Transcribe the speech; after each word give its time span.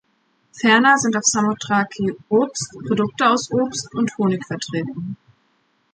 Ferner 0.59 0.97
sind 0.97 1.15
auf 1.15 1.25
Samothraki 1.25 2.17
Obst, 2.29 2.71
Produkte 2.87 3.29
aus 3.29 3.51
Obst 3.51 3.93
und 3.93 4.17
Honig 4.17 4.43
vertreten. 4.47 5.15